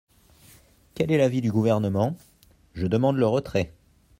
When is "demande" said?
2.87-3.17